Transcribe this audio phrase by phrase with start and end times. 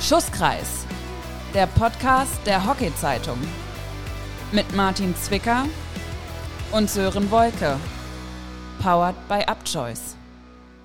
[0.00, 0.86] Schusskreis,
[1.52, 3.36] der Podcast der Hockey-Zeitung.
[4.50, 5.66] Mit Martin Zwicker
[6.72, 7.76] und Sören Wolke.
[8.82, 10.16] Powered by Upchoice.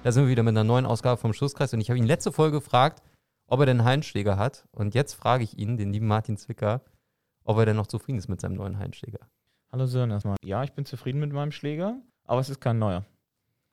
[0.03, 2.33] Da sind wir wieder mit einer neuen Ausgabe vom Schusskreis und ich habe ihn letzte
[2.33, 3.01] Folge gefragt,
[3.47, 4.67] ob er den Hallenschläger hat.
[4.71, 6.81] Und jetzt frage ich ihn, den lieben Martin Zwicker,
[7.45, 9.19] ob er denn noch zufrieden ist mit seinem neuen Hallenschläger.
[9.71, 10.35] Hallo Sören erstmal.
[10.43, 11.95] Ja, ich bin zufrieden mit meinem Schläger,
[12.25, 13.05] aber es ist kein neuer.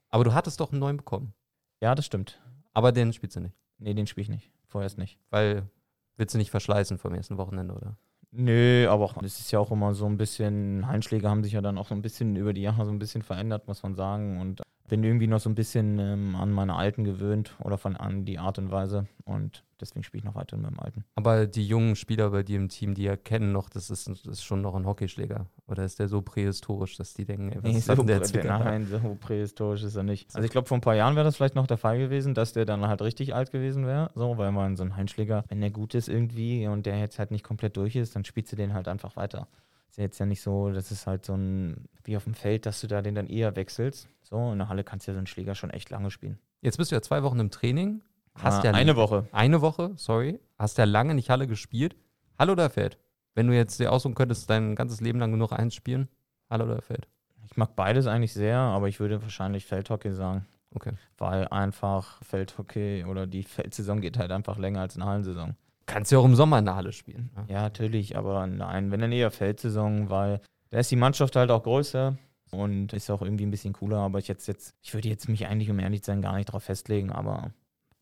[0.09, 1.35] Aber du hattest doch einen neuen bekommen.
[1.81, 2.41] Ja, das stimmt.
[2.75, 3.57] Aber den spielst du nicht.
[3.79, 4.53] Nee, den spiele ich nicht.
[4.73, 5.19] Vorerst nicht.
[5.29, 5.69] Weil
[6.17, 7.99] willst du nicht verschleißen vom ersten Wochenende, oder?
[8.31, 11.77] Nö, aber das ist ja auch immer so ein bisschen, Heimschläge haben sich ja dann
[11.77, 14.41] auch so ein bisschen über die Jahre so ein bisschen verändert, muss man sagen.
[14.41, 18.25] Und bin irgendwie noch so ein bisschen ähm, an meine alten gewöhnt oder von an
[18.25, 19.07] die Art und Weise.
[19.25, 21.05] Und deswegen spiele ich noch weiter mit dem alten.
[21.15, 24.43] Aber die jungen Spieler bei dir im Team, die erkennen noch, das ist, das ist
[24.45, 25.47] schon noch ein Hockeyschläger.
[25.67, 28.23] Oder ist der so prähistorisch, dass die denken, ey, was Nee, ist so, denn der
[28.23, 28.59] Zwicker?
[28.59, 30.35] nein, so prähistorisch ist er nicht.
[30.35, 32.53] Also ich glaube, vor ein paar Jahren wäre das vielleicht noch der Fall gewesen, dass
[32.53, 34.11] der dann halt richtig alt gewesen wäre.
[34.15, 37.31] So, weil man so ein Heimschläger, wenn der gut ist irgendwie und der jetzt halt
[37.31, 39.49] nicht komplett durch ist, dann spielst du den halt einfach weiter.
[39.93, 42.65] Ist ja jetzt ja nicht so, das ist halt so ein, wie auf dem Feld,
[42.65, 44.09] dass du da den dann eher wechselst.
[44.23, 46.39] So, in der Halle kannst du ja so einen Schläger schon echt lange spielen.
[46.63, 48.01] Jetzt bist du ja zwei Wochen im Training.
[48.35, 49.27] Hast Ah, ja eine Woche.
[49.33, 50.41] Eine Woche, sorry.
[50.59, 51.95] Hast ja lange nicht Halle gespielt.
[52.39, 52.97] Halle oder Feld?
[53.35, 56.09] Wenn du jetzt dir aussuchen könntest, dein ganzes Leben lang nur noch eins spielen,
[56.49, 57.07] Halle oder Feld?
[57.45, 60.47] Ich mag beides eigentlich sehr, aber ich würde wahrscheinlich Feldhockey sagen.
[60.75, 60.93] Okay.
[61.19, 65.55] Weil einfach Feldhockey oder die Feldsaison geht halt einfach länger als eine Hallensaison.
[65.87, 67.31] Kannst ja auch im Sommer in der Halle spielen.
[67.37, 67.45] ne?
[67.49, 70.41] Ja, natürlich, aber nein, wenn dann eher Feldsaison, weil
[70.71, 72.17] da ist die Mannschaft halt auch größer
[72.51, 75.47] und ist auch irgendwie ein bisschen cooler, aber ich jetzt, jetzt, ich würde jetzt mich
[75.47, 77.51] eigentlich, um ehrlich zu sein, gar nicht darauf festlegen, aber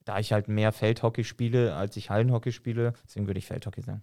[0.05, 4.03] da ich halt mehr Feldhockey spiele, als ich Hallenhockey spiele, deswegen würde ich Feldhockey sagen.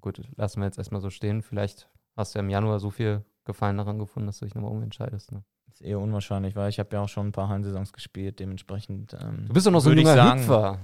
[0.00, 1.42] Gut, lassen wir jetzt erstmal so stehen.
[1.42, 4.70] Vielleicht hast du ja im Januar so viel Gefallen daran gefunden, dass du dich nochmal
[4.70, 5.32] umentscheidest.
[5.32, 5.42] Ne?
[5.72, 9.14] Ist eher unwahrscheinlich, weil ich habe ja auch schon ein paar Hallensaisons gespielt, dementsprechend.
[9.14, 10.78] Ähm, Du bist doch noch so ein junger sagen, Hüpfer.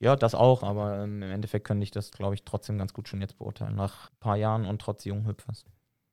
[0.00, 3.08] Ja, das auch, aber ähm, im Endeffekt könnte ich das, glaube ich, trotzdem ganz gut
[3.08, 5.64] schon jetzt beurteilen, nach ein paar Jahren und trotz jungen Hüpfers.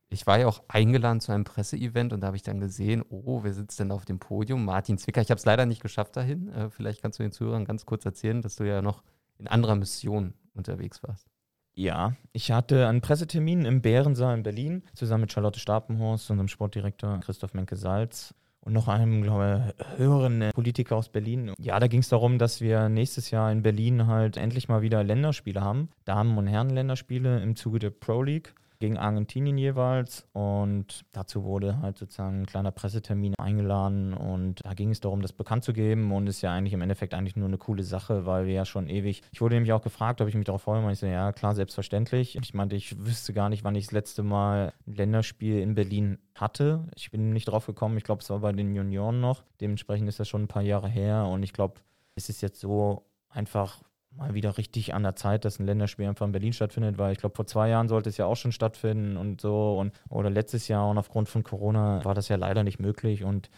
[0.08, 3.44] Ich war ja auch eingeladen zu einem Presseevent und da habe ich dann gesehen, oh,
[3.44, 4.64] wer sitzt denn auf dem Podium?
[4.64, 5.22] Martin Zwicker.
[5.22, 6.48] Ich habe es leider nicht geschafft dahin.
[6.48, 9.02] Äh, vielleicht kannst du den Zuhörern ganz kurz erzählen, dass du ja noch
[9.38, 11.28] in anderer Mission unterwegs warst.
[11.74, 17.18] Ja, ich hatte einen Pressetermin im Bärensaal in Berlin zusammen mit Charlotte Stapenhorst, unserem Sportdirektor
[17.20, 21.52] Christoph Menke-Salz und noch einem, glaube ich, höheren Politiker aus Berlin.
[21.58, 25.02] Ja, da ging es darum, dass wir nächstes Jahr in Berlin halt endlich mal wieder
[25.02, 25.88] Länderspiele haben.
[26.04, 30.26] Damen- und Herren-Länderspiele im Zuge der Pro League gegen Argentinien jeweils.
[30.32, 34.12] Und dazu wurde halt sozusagen ein kleiner Pressetermin eingeladen.
[34.12, 36.10] Und da ging es darum, das bekannt zu geben.
[36.10, 38.88] Und ist ja eigentlich im Endeffekt eigentlich nur eine coole Sache, weil wir ja schon
[38.88, 39.22] ewig.
[39.30, 40.84] Ich wurde nämlich auch gefragt, ob ich mich darauf freue.
[40.84, 42.36] Und ich so, ja, klar, selbstverständlich.
[42.36, 46.18] Ich meinte, ich wüsste gar nicht, wann ich das letzte Mal ein Länderspiel in Berlin
[46.34, 46.88] hatte.
[46.96, 47.96] Ich bin nicht drauf gekommen.
[47.98, 49.44] Ich glaube, es war bei den Junioren noch.
[49.60, 51.26] Dementsprechend ist das schon ein paar Jahre her.
[51.26, 51.74] Und ich glaube,
[52.16, 53.80] es ist jetzt so einfach
[54.16, 57.18] mal wieder richtig an der Zeit, dass ein Länderspiel einfach in Berlin stattfindet, weil ich
[57.18, 60.68] glaube, vor zwei Jahren sollte es ja auch schon stattfinden und so und oder letztes
[60.68, 63.50] Jahr und aufgrund von Corona war das ja leider nicht möglich und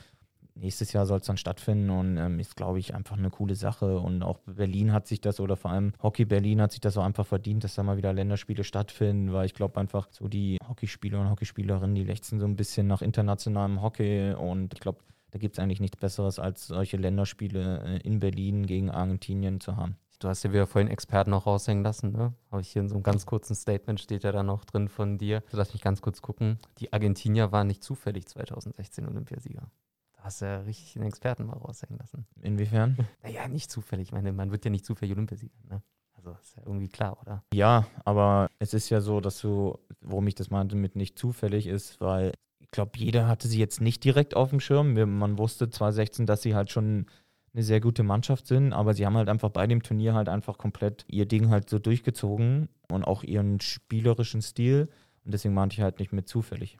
[0.54, 3.98] nächstes Jahr soll es dann stattfinden und ähm, ist, glaube ich, einfach eine coole Sache
[3.98, 7.04] und auch Berlin hat sich das oder vor allem Hockey Berlin hat sich das auch
[7.04, 11.20] einfach verdient, dass da mal wieder Länderspiele stattfinden, weil ich glaube einfach so die Hockeyspieler
[11.20, 15.00] und Hockeyspielerinnen, die lechzen so ein bisschen nach internationalem Hockey und ich glaube,
[15.32, 19.76] da gibt es eigentlich nichts Besseres, als solche Länderspiele äh, in Berlin gegen Argentinien zu
[19.76, 19.96] haben.
[20.24, 22.32] Du hast ja wieder vorhin Experten noch raushängen lassen, ne?
[22.50, 25.18] Habe ich hier in so einem ganz kurzen Statement, steht ja da noch drin von
[25.18, 25.42] dir.
[25.50, 26.58] So, lass mich ganz kurz gucken.
[26.78, 29.70] Die Argentinier waren nicht zufällig 2016 Olympiasieger.
[30.14, 32.26] Da hast du ja richtig einen Experten mal raushängen lassen.
[32.40, 32.96] Inwiefern?
[33.22, 34.08] Naja, nicht zufällig.
[34.08, 35.82] Ich meine, man wird ja nicht zufällig Olympiasieger, ne?
[36.14, 37.44] Also ist ja irgendwie klar, oder?
[37.52, 41.66] Ja, aber es ist ja so, dass du, worum ich das meinte mit nicht zufällig
[41.66, 44.94] ist, weil ich glaube, jeder hatte sie jetzt nicht direkt auf dem Schirm.
[44.94, 47.10] Man wusste 2016, dass sie halt schon
[47.54, 50.58] eine sehr gute Mannschaft sind, aber sie haben halt einfach bei dem Turnier halt einfach
[50.58, 54.88] komplett ihr Ding halt so durchgezogen und auch ihren spielerischen Stil.
[55.24, 56.78] Und deswegen meinte ich halt nicht mit zufällig.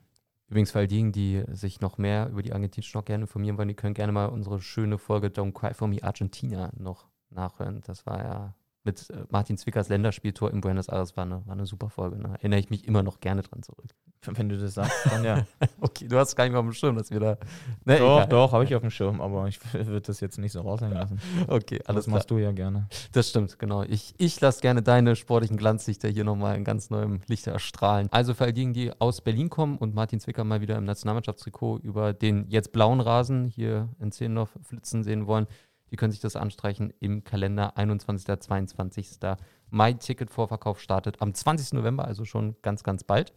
[0.48, 3.68] Übrigens, für all diejenigen, die sich noch mehr über die argentinischen noch gerne informieren wollen,
[3.68, 7.80] die können gerne mal unsere schöne Folge Don't Cry For Me Argentina noch nachhören.
[7.86, 8.54] Das war ja
[8.84, 12.16] mit äh, Martin Zwickers Länderspieltor in Buenos Aires, war eine, war eine super Folge.
[12.19, 12.34] Ne?
[12.34, 13.86] Erinnere ich mich immer noch gerne dran zurück.
[14.27, 15.45] Wenn du das sagst, dann ja.
[15.81, 17.36] Okay, du hast es gar nicht mehr auf dem Schirm, dass wir da.
[17.84, 18.28] Ne, doch, egal.
[18.28, 21.21] doch, habe ich auf dem Schirm, aber ich würde das jetzt nicht so raushängen lassen.
[21.48, 22.16] Okay, Das alles klar.
[22.16, 22.89] machst du ja gerne.
[23.13, 23.83] Das stimmt, genau.
[23.83, 28.09] Ich, ich lasse gerne deine sportlichen Glanzlichter hier nochmal in ganz neuem Licht erstrahlen.
[28.10, 31.78] Also für all diejenigen, die aus Berlin kommen und Martin Zwicker mal wieder im Nationalmannschaftstrikot
[31.78, 35.47] über den jetzt blauen Rasen hier in Zehlendorf flitzen sehen wollen,
[35.91, 38.41] die können sich das anstreichen im Kalender 21.
[38.41, 39.19] 22.
[39.71, 39.92] Mai.
[39.95, 41.72] Ticketvorverkauf startet am 20.
[41.75, 43.33] November, also schon ganz, ganz bald.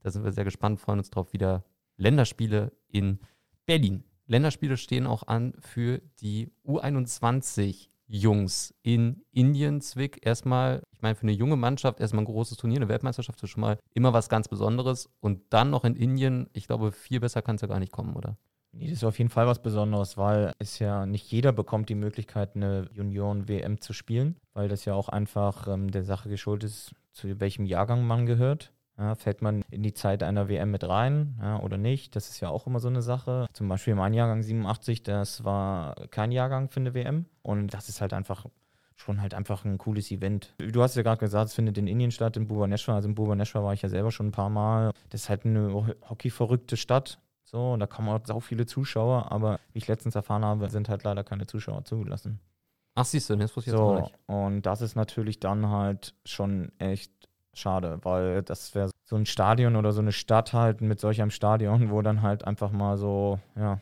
[0.00, 1.32] Da sind wir sehr gespannt, freuen uns drauf.
[1.32, 1.64] Wieder
[1.96, 3.18] Länderspiele in
[3.66, 4.04] Berlin.
[4.26, 10.24] Länderspiele stehen auch an für die U21 Jungs in Indien, Zwick.
[10.24, 13.60] Erstmal, ich meine, für eine junge Mannschaft erstmal ein großes Turnier, eine Weltmeisterschaft ist schon
[13.60, 15.10] mal immer was ganz Besonderes.
[15.20, 18.16] Und dann noch in Indien, ich glaube, viel besser kann es ja gar nicht kommen,
[18.16, 18.38] oder?
[18.72, 21.94] Nee, das ist auf jeden Fall was Besonderes, weil es ja nicht jeder bekommt die
[21.94, 26.94] Möglichkeit, eine Junioren-WM zu spielen, weil das ja auch einfach ähm, der Sache geschuldet ist,
[27.12, 28.72] zu welchem Jahrgang man gehört.
[28.98, 32.16] Ja, fällt man in die Zeit einer WM mit rein ja, oder nicht?
[32.16, 33.46] Das ist ja auch immer so eine Sache.
[33.52, 37.26] Zum Beispiel mein Jahrgang 87, das war kein Jahrgang für eine WM.
[37.42, 38.46] Und das ist halt einfach
[38.96, 40.52] schon halt einfach ein cooles Event.
[40.58, 42.96] Du hast ja gerade gesagt, es findet in Indien statt, in Bhubaneswar.
[42.96, 44.90] Also in Bhubaneswar war ich ja selber schon ein paar Mal.
[45.10, 45.72] Das ist halt eine
[46.08, 47.20] hockeyverrückte Stadt.
[47.50, 50.90] So, und da kommen auch so viele Zuschauer, aber wie ich letztens erfahren habe, sind
[50.90, 52.40] halt leider keine Zuschauer zugelassen.
[52.94, 54.18] Ach, siehst du, das wusste ich so, jetzt auch nicht.
[54.26, 57.10] Und das ist natürlich dann halt schon echt
[57.54, 61.30] schade, weil das wäre so ein Stadion oder so eine Stadt halt mit solch einem
[61.30, 63.80] Stadion, wo dann halt einfach mal so, ja,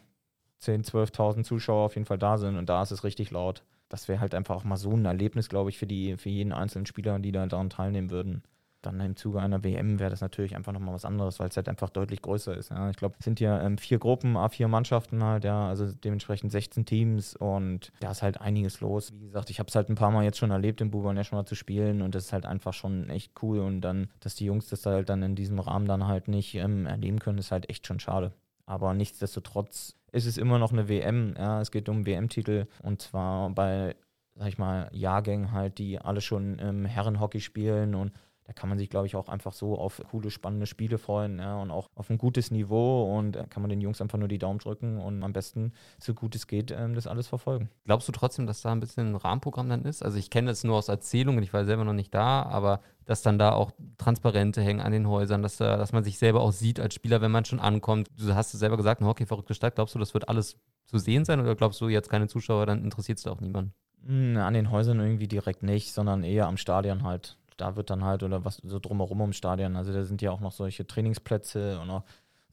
[0.63, 3.65] 10.000, 12.000 Zuschauer auf jeden Fall da sind und da ist es richtig laut.
[3.89, 6.53] Das wäre halt einfach auch mal so ein Erlebnis, glaube ich, für, die, für jeden
[6.53, 8.45] einzelnen Spieler, die da daran teilnehmen würden
[8.83, 11.69] dann im Zuge einer WM wäre das natürlich einfach nochmal was anderes, weil es halt
[11.69, 12.71] einfach deutlich größer ist.
[12.71, 12.91] Ja.
[12.91, 16.85] Ich glaube, es sind ja ähm, vier Gruppen, A4 Mannschaften halt, ja, also dementsprechend 16
[16.85, 19.13] Teams und da ist halt einiges los.
[19.13, 21.47] Wie gesagt, ich habe es halt ein paar Mal jetzt schon erlebt, im Buba National
[21.47, 24.69] zu spielen und das ist halt einfach schon echt cool und dann, dass die Jungs
[24.69, 27.87] das halt dann in diesem Rahmen dann halt nicht ähm, erleben können, ist halt echt
[27.87, 28.33] schon schade.
[28.67, 33.51] Aber nichtsdestotrotz ist es immer noch eine WM, ja, es geht um WM-Titel und zwar
[33.51, 33.97] bei
[34.37, 38.13] sag ich mal, Jahrgängen halt, die alle schon im Herrenhockey spielen und
[38.47, 41.61] da kann man sich, glaube ich, auch einfach so auf coole, spannende Spiele freuen ja,
[41.61, 43.13] und auch auf ein gutes Niveau.
[43.17, 46.15] Und da kann man den Jungs einfach nur die Daumen drücken und am besten, so
[46.15, 47.71] gut es geht, ähm, das alles verfolgen.
[47.87, 50.05] Glaubst du trotzdem, dass da ein bisschen ein Rahmenprogramm dann ist?
[50.05, 53.23] Also ich kenne das nur aus Erzählungen, ich war selber noch nicht da, aber dass
[53.23, 56.53] dann da auch Transparente hängen an den Häusern, dass, da, dass man sich selber auch
[56.53, 58.09] sieht als Spieler, wenn man schon ankommt.
[58.17, 59.75] Du hast es selber gesagt, eine Hockey-verrückte Stadt.
[59.75, 62.85] Glaubst du, das wird alles zu sehen sein oder glaubst du, jetzt keine Zuschauer, dann
[62.85, 63.73] interessiert es da auch niemanden?
[64.07, 68.05] Hm, an den Häusern irgendwie direkt nicht, sondern eher am Stadion halt da wird dann
[68.05, 71.81] halt, oder was so drumherum im Stadion, also da sind ja auch noch solche Trainingsplätze
[71.81, 72.05] und auch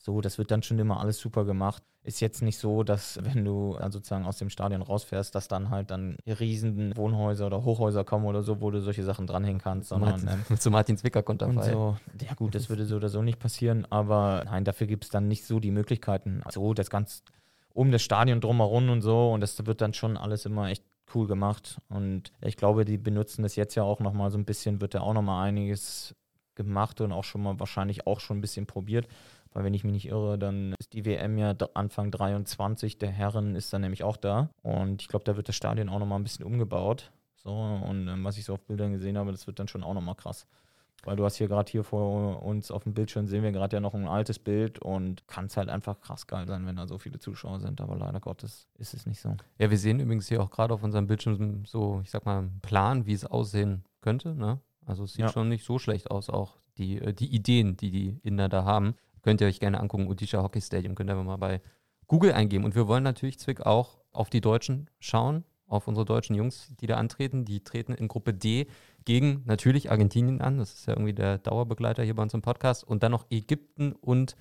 [0.03, 1.81] so, das wird dann schon immer alles super gemacht.
[2.03, 5.69] Ist jetzt nicht so, dass wenn du dann sozusagen aus dem Stadion rausfährst, dass dann
[5.69, 9.87] halt dann riesen Wohnhäuser oder Hochhäuser kommen oder so, wo du solche Sachen dranhängen kannst,
[9.87, 11.71] sondern Martin, ähm, zu Martin Zwicker kommt dabei.
[11.71, 15.09] So, ja gut, das würde so oder so nicht passieren, aber nein, dafür gibt es
[15.09, 16.43] dann nicht so die Möglichkeiten.
[16.51, 17.23] So, das ganz
[17.73, 20.83] um das Stadion drumherum und so und das wird dann schon alles immer echt
[21.13, 21.79] cool gemacht.
[21.89, 25.01] Und ich glaube, die benutzen das jetzt ja auch nochmal so ein bisschen, wird da
[25.01, 26.15] auch nochmal einiges
[26.55, 29.07] gemacht und auch schon mal wahrscheinlich auch schon ein bisschen probiert.
[29.51, 33.55] Weil wenn ich mich nicht irre, dann ist die WM ja Anfang 23, der Herren
[33.55, 34.49] ist dann nämlich auch da.
[34.63, 37.11] Und ich glaube, da wird das Stadion auch nochmal ein bisschen umgebaut.
[37.35, 39.93] So, und ähm, was ich so auf Bildern gesehen habe, das wird dann schon auch
[39.93, 40.47] nochmal krass.
[41.03, 43.81] Weil du hast hier gerade hier vor uns auf dem Bildschirm sehen wir gerade ja
[43.81, 46.97] noch ein altes Bild und kann es halt einfach krass geil sein, wenn da so
[46.97, 47.81] viele Zuschauer sind.
[47.81, 49.35] Aber leider Gottes ist es nicht so.
[49.57, 52.59] Ja, wir sehen übrigens hier auch gerade auf unserem Bildschirm so, ich sag mal, einen
[52.61, 54.33] Plan, wie es aussehen könnte.
[54.33, 54.61] Ne?
[54.85, 55.29] Also es sieht ja.
[55.29, 58.95] schon nicht so schlecht aus, auch die, äh, die Ideen, die die Inder da haben.
[59.21, 60.07] Könnt ihr euch gerne angucken.
[60.07, 61.61] Odisha Hockey Stadium könnt ihr mal bei
[62.07, 62.63] Google eingeben.
[62.63, 66.87] Und wir wollen natürlich Zwick auch auf die Deutschen schauen, auf unsere deutschen Jungs, die
[66.87, 67.45] da antreten.
[67.45, 68.67] Die treten in Gruppe D
[69.05, 70.57] gegen natürlich Argentinien an.
[70.57, 72.83] Das ist ja irgendwie der Dauerbegleiter hier bei uns im Podcast.
[72.83, 74.35] Und dann noch Ägypten und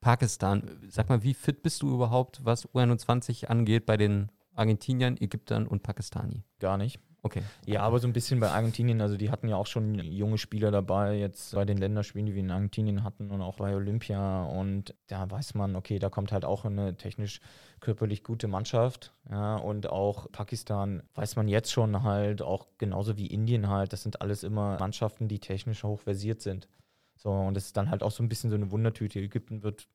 [0.00, 0.80] Pakistan.
[0.88, 5.82] Sag mal, wie fit bist du überhaupt, was U21 angeht bei den Argentiniern, Ägyptern und
[5.82, 6.44] Pakistani?
[6.58, 7.00] Gar nicht.
[7.22, 7.42] Okay.
[7.66, 10.70] Ja, aber so ein bisschen bei Argentinien, also die hatten ja auch schon junge Spieler
[10.70, 14.44] dabei, jetzt bei den Länderspielen, die wir in Argentinien hatten und auch bei Olympia.
[14.44, 17.40] Und da weiß man, okay, da kommt halt auch eine technisch
[17.80, 19.12] körperlich gute Mannschaft.
[19.28, 24.04] Ja, und auch Pakistan weiß man jetzt schon halt, auch genauso wie Indien halt, das
[24.04, 26.68] sind alles immer Mannschaften, die technisch hoch versiert sind.
[27.16, 29.18] So, und das ist dann halt auch so ein bisschen so eine Wundertüte.
[29.18, 29.88] Ägypten wird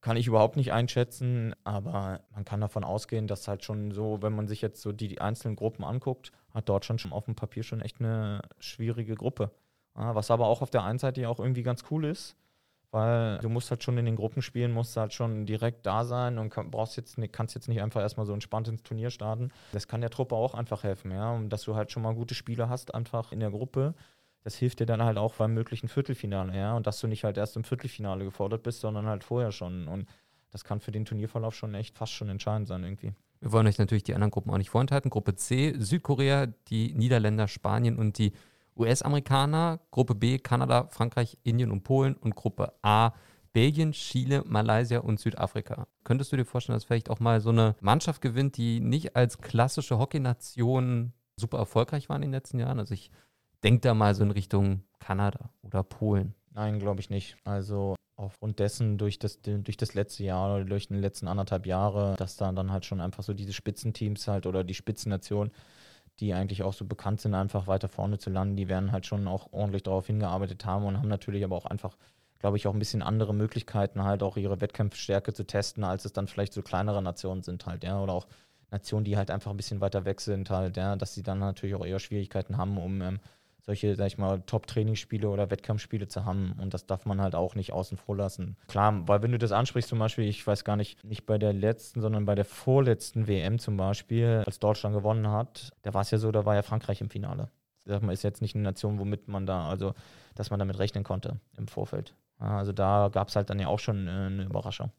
[0.00, 4.34] kann ich überhaupt nicht einschätzen, aber man kann davon ausgehen, dass halt schon so, wenn
[4.34, 7.62] man sich jetzt so die, die einzelnen Gruppen anguckt, hat Deutschland schon auf dem Papier
[7.62, 9.50] schon echt eine schwierige Gruppe.
[9.94, 12.36] Was aber auch auf der einen Seite ja auch irgendwie ganz cool ist,
[12.90, 16.38] weil du musst halt schon in den Gruppen spielen, musst halt schon direkt da sein
[16.38, 19.50] und brauchst jetzt kannst jetzt nicht einfach erstmal so entspannt ins Turnier starten.
[19.72, 22.34] Das kann der Truppe auch einfach helfen, ja, und dass du halt schon mal gute
[22.34, 23.94] Spiele hast einfach in der Gruppe
[24.42, 26.74] das hilft dir dann halt auch beim möglichen Viertelfinale, ja.
[26.74, 29.86] Und dass du nicht halt erst im Viertelfinale gefordert bist, sondern halt vorher schon.
[29.86, 30.08] Und
[30.50, 33.12] das kann für den Turnierverlauf schon echt fast schon entscheidend sein irgendwie.
[33.40, 35.10] Wir wollen euch natürlich die anderen Gruppen auch nicht vorenthalten.
[35.10, 38.32] Gruppe C, Südkorea, die Niederländer, Spanien und die
[38.76, 39.80] US-Amerikaner.
[39.90, 42.14] Gruppe B, Kanada, Frankreich, Indien und Polen.
[42.14, 43.12] Und Gruppe A,
[43.52, 45.86] Belgien, Chile, Malaysia und Südafrika.
[46.04, 49.38] Könntest du dir vorstellen, dass vielleicht auch mal so eine Mannschaft gewinnt, die nicht als
[49.38, 52.78] klassische Hockeynation super erfolgreich war in den letzten Jahren?
[52.78, 53.10] Also ich
[53.62, 56.34] Denkt da mal so in Richtung Kanada oder Polen.
[56.52, 57.36] Nein, glaube ich nicht.
[57.44, 62.14] Also aufgrund dessen durch das, durch das letzte Jahr oder durch die letzten anderthalb Jahre,
[62.16, 65.50] dass da dann halt schon einfach so diese Spitzenteams halt oder die Spitzennation
[66.20, 69.26] die eigentlich auch so bekannt sind, einfach weiter vorne zu landen, die werden halt schon
[69.26, 71.96] auch ordentlich darauf hingearbeitet haben und haben natürlich aber auch einfach,
[72.38, 76.12] glaube ich, auch ein bisschen andere Möglichkeiten, halt auch ihre Wettkampfstärke zu testen, als es
[76.12, 78.26] dann vielleicht so kleinere Nationen sind halt, ja, oder auch
[78.70, 81.74] Nationen, die halt einfach ein bisschen weiter weg sind halt, ja, dass sie dann natürlich
[81.74, 83.20] auch eher Schwierigkeiten haben, um ähm,
[83.70, 86.54] solche, sag ich mal, Top-Trainingsspiele oder Wettkampfspiele zu haben.
[86.60, 88.56] Und das darf man halt auch nicht außen vor lassen.
[88.66, 91.52] Klar, weil wenn du das ansprichst, zum Beispiel, ich weiß gar nicht, nicht bei der
[91.52, 96.10] letzten, sondern bei der vorletzten WM zum Beispiel, als Deutschland gewonnen hat, da war es
[96.10, 97.48] ja so, da war ja Frankreich im Finale.
[97.84, 99.94] Sag mal, ist jetzt nicht eine Nation, womit man da, also,
[100.34, 102.16] dass man damit rechnen konnte im Vorfeld.
[102.38, 104.90] Also da gab es halt dann ja auch schon äh, eine Überraschung.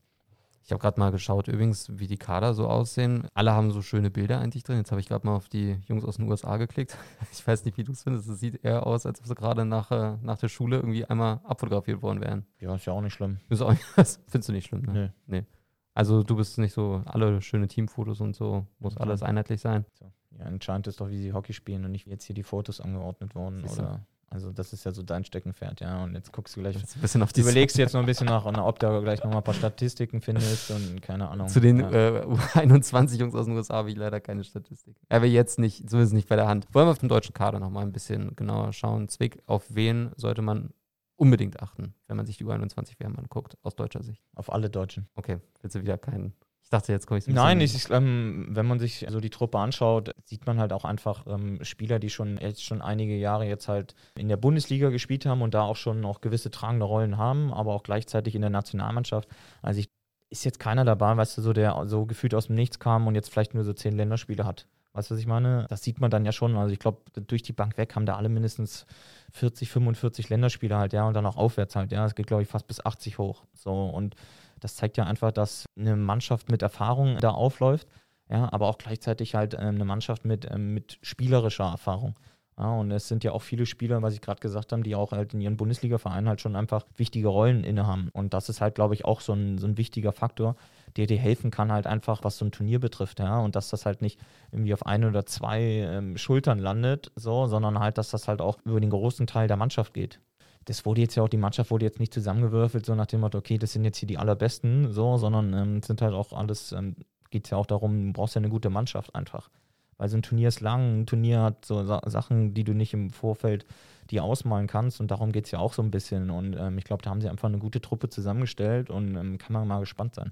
[0.64, 3.28] Ich habe gerade mal geschaut, übrigens, wie die Kader so aussehen.
[3.34, 4.78] Alle haben so schöne Bilder eigentlich drin.
[4.78, 6.98] Jetzt habe ich gerade mal auf die Jungs aus den USA geklickt.
[7.32, 8.28] Ich weiß nicht, wie du es findest.
[8.28, 11.40] Es sieht eher aus, als ob sie gerade nach, äh, nach der Schule irgendwie einmal
[11.44, 12.46] abfotografiert worden wären.
[12.60, 13.40] Ja, ist ja auch nicht schlimm.
[13.50, 13.74] Ist auch,
[14.28, 15.14] findest du nicht schlimm, ne?
[15.26, 15.40] Nee.
[15.40, 15.46] nee.
[15.94, 19.04] Also du bist nicht so, alle schöne Teamfotos und so, muss okay.
[19.04, 19.86] alles einheitlich sein.
[19.94, 20.12] So.
[20.38, 22.80] Ja, entscheidend ist doch, wie sie Hockey spielen und nicht wie jetzt hier die Fotos
[22.80, 26.04] angeordnet wurden oder also das ist ja so dein Steckenpferd, ja.
[26.04, 28.28] Und jetzt guckst du gleich, ein bisschen auf die überlegst du jetzt noch ein bisschen
[28.28, 31.50] nach, ob du gleich noch mal ein paar Statistiken findest und keine Ahnung.
[31.50, 32.22] Zu den ja.
[32.22, 34.96] äh, 21 Jungs aus den USA habe ich leider keine Statistik.
[35.10, 36.66] Aber jetzt nicht, zumindest nicht bei der Hand.
[36.72, 39.10] Wollen wir auf den deutschen Kader noch mal ein bisschen genauer schauen.
[39.10, 40.70] Zwick, auf wen sollte man
[41.18, 44.24] unbedingt achten, wenn man sich die U21-WM anguckt, aus deutscher Sicht?
[44.34, 45.10] Auf alle Deutschen.
[45.16, 46.34] Okay, willst du wieder keinen
[46.72, 50.46] dachte, jetzt komme ich Nein, ich, ähm, wenn man sich so die Truppe anschaut, sieht
[50.46, 54.30] man halt auch einfach ähm, Spieler, die schon jetzt schon einige Jahre jetzt halt in
[54.30, 57.84] der Bundesliga gespielt haben und da auch schon auch gewisse tragende Rollen haben, aber auch
[57.84, 59.28] gleichzeitig in der Nationalmannschaft.
[59.62, 59.90] Also ich,
[60.30, 63.16] ist jetzt keiner dabei, weißt du, so der so gefühlt aus dem Nichts kam und
[63.16, 64.66] jetzt vielleicht nur so zehn Länderspiele hat.
[64.94, 65.68] Weißt du, was ich meine?
[65.70, 66.56] Das sieht man dann ja schon.
[66.58, 68.86] Also ich glaube, durch die Bank weg haben da alle mindestens
[69.32, 72.06] 40, 45 Länderspiele halt, ja, und dann auch aufwärts halt, ja.
[72.06, 73.46] Es geht, glaube ich, fast bis 80 hoch.
[73.54, 74.16] So und
[74.62, 77.88] das zeigt ja einfach, dass eine Mannschaft mit Erfahrung da aufläuft,
[78.30, 82.16] ja, aber auch gleichzeitig halt ähm, eine Mannschaft mit, ähm, mit spielerischer Erfahrung.
[82.58, 85.14] Ja, und es sind ja auch viele Spieler, was ich gerade gesagt habe, die auch
[85.14, 88.10] halt in ihren Bundesliga-Vereinen halt schon einfach wichtige Rollen innehaben.
[88.14, 90.56] Und das ist halt, glaube ich, auch so ein, so ein wichtiger Faktor,
[90.96, 93.40] der dir helfen kann, halt einfach, was so ein Turnier betrifft, ja.
[93.40, 94.20] Und dass das halt nicht
[94.52, 98.60] irgendwie auf ein oder zwei ähm, Schultern landet, so, sondern halt, dass das halt auch
[98.64, 100.20] über den großen Teil der Mannschaft geht
[100.66, 103.38] das wurde jetzt ja auch, die Mannschaft wurde jetzt nicht zusammengewürfelt, so nach dem Motto,
[103.38, 106.96] okay, das sind jetzt hier die allerbesten, so, sondern ähm, sind halt auch alles, ähm,
[107.30, 109.50] geht es ja auch darum, du brauchst ja eine gute Mannschaft einfach.
[109.98, 112.94] Weil so ein Turnier ist lang, ein Turnier hat so Sa Sachen, die du nicht
[112.94, 113.66] im Vorfeld
[114.10, 116.32] dir ausmalen kannst und darum geht es ja auch so ein bisschen.
[116.32, 119.54] Und ähm, ich glaube, da haben sie einfach eine gute Truppe zusammengestellt und ähm, kann
[119.54, 120.32] man mal gespannt sein.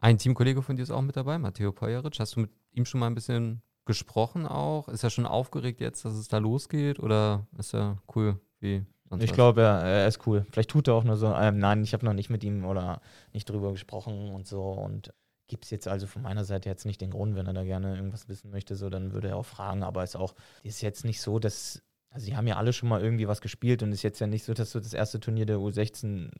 [0.00, 2.18] Ein Teamkollege von dir ist auch mit dabei, Matteo Pojaric.
[2.20, 4.88] Hast du mit ihm schon mal ein bisschen gesprochen auch?
[4.88, 8.84] Ist er schon aufgeregt jetzt, dass es da losgeht oder ist er cool wie
[9.20, 10.46] ich glaube, er, er, ist cool.
[10.50, 13.00] Vielleicht tut er auch nur so, ähm, nein, ich habe noch nicht mit ihm oder
[13.32, 14.62] nicht drüber gesprochen und so.
[14.62, 15.12] Und
[15.48, 17.96] gibt es jetzt also von meiner Seite jetzt nicht den Grund, wenn er da gerne
[17.96, 19.82] irgendwas wissen möchte, so, dann würde er auch fragen.
[19.82, 22.88] Aber es ist auch, ist jetzt nicht so, dass, also die haben ja alle schon
[22.88, 25.20] mal irgendwie was gespielt und es ist jetzt ja nicht so, dass du das erste
[25.20, 26.30] Turnier der U16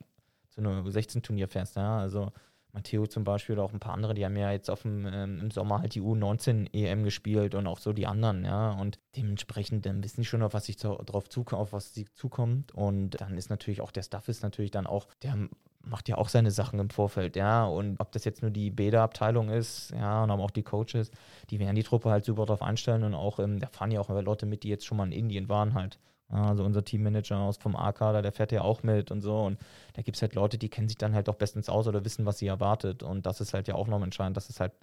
[0.49, 1.99] zu einem U16-Turnier fährst, ja.
[1.99, 2.31] Also
[2.75, 5.39] Matteo zum Beispiel oder auch ein paar andere, die haben ja jetzt auf dem, ähm,
[5.39, 8.71] im Sommer halt die U19 EM gespielt und auch so die anderen, ja.
[8.73, 12.73] Und dementsprechend dann wissen die schon, auf was sich drauf zukommt, auf was sie zukommt.
[12.73, 15.49] Und dann ist natürlich auch der Staff ist natürlich dann auch, der
[15.81, 17.65] macht ja auch seine Sachen im Vorfeld, ja.
[17.65, 21.11] Und ob das jetzt nur die Bäderabteilung ist, ja, und auch die Coaches,
[21.49, 24.09] die werden die Truppe halt super drauf einstellen und auch, ähm, da fahren ja auch
[24.09, 25.99] Leute mit, die jetzt schon mal in Indien waren halt.
[26.27, 29.41] Also unser Teammanager aus vom A-Kader, der fährt ja auch mit und so.
[29.41, 29.59] Und
[29.93, 32.25] da gibt es halt Leute, die kennen sich dann halt doch bestens aus oder wissen,
[32.25, 33.03] was sie erwartet.
[33.03, 34.73] Und das ist halt ja auch noch entscheidend, dass es halt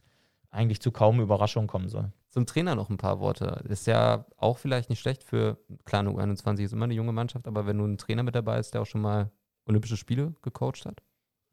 [0.51, 2.13] eigentlich zu kaum Überraschungen kommen soll.
[2.29, 3.63] Zum Trainer noch ein paar Worte.
[3.69, 7.67] Ist ja auch vielleicht nicht schlecht für, klar, U21 ist immer eine junge Mannschaft, aber
[7.67, 9.31] wenn nun ein Trainer mit dabei ist, der auch schon mal
[9.67, 11.03] Olympische Spiele gecoacht hat?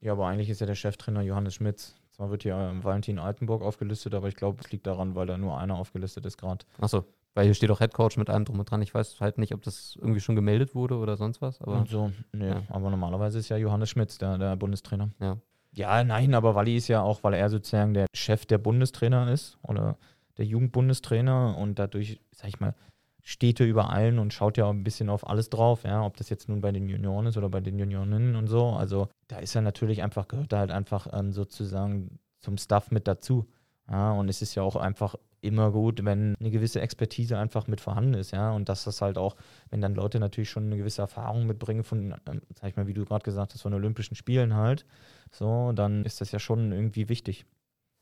[0.02, 1.96] Ja, aber eigentlich ist ja der Cheftrainer Johannes Schmitz.
[2.12, 5.58] Zwar wird hier Valentin Altenburg aufgelistet, aber ich glaube, es liegt daran, weil da nur
[5.58, 6.66] einer aufgelistet ist gerade.
[6.80, 7.06] Achso,
[7.36, 8.82] weil hier steht auch Headcoach mit allem drum und dran.
[8.82, 11.62] Ich weiß halt nicht, ob das irgendwie schon gemeldet wurde oder sonst was.
[11.62, 12.50] Aber und so, nee.
[12.50, 12.64] Ja.
[12.70, 15.10] Aber normalerweise ist ja Johannes Schmitz der, der Bundestrainer.
[15.20, 15.38] Ja.
[15.72, 19.58] Ja, nein, aber Walli ist ja auch, weil er sozusagen der Chef der Bundestrainer ist
[19.62, 19.98] oder
[20.38, 22.74] der Jugendbundestrainer und dadurch, sag ich mal,
[23.22, 26.18] steht er über allen und schaut ja auch ein bisschen auf alles drauf, ja, ob
[26.18, 28.70] das jetzt nun bei den Junioren ist oder bei den Juniorinnen und so.
[28.70, 33.08] Also da ist er natürlich einfach, gehört er halt einfach ähm, sozusagen zum Staff mit
[33.08, 33.46] dazu.
[33.90, 37.82] Ja, und es ist ja auch einfach immer gut, wenn eine gewisse Expertise einfach mit
[37.82, 38.52] vorhanden ist, ja.
[38.52, 39.36] Und dass das halt auch,
[39.70, 42.94] wenn dann Leute natürlich schon eine gewisse Erfahrung mitbringen von, ähm, sag ich mal, wie
[42.94, 44.86] du gerade gesagt hast, von Olympischen Spielen halt,
[45.32, 47.46] so, dann ist das ja schon irgendwie wichtig.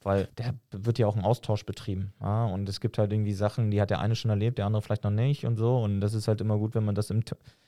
[0.03, 2.13] Weil der wird ja auch ein Austausch betrieben.
[2.21, 2.45] Ja?
[2.45, 5.03] Und es gibt halt irgendwie Sachen, die hat der eine schon erlebt, der andere vielleicht
[5.03, 5.79] noch nicht und so.
[5.79, 7.23] Und das ist halt immer gut, wenn man das im,